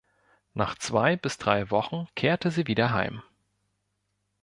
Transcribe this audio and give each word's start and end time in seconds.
Nach 0.55 0.73
zwei 0.79 1.15
bis 1.15 1.37
drei 1.37 1.69
Wochen 1.69 2.07
kehrte 2.15 2.49
sie 2.49 2.65
wieder 2.65 2.91
heim. 2.91 3.21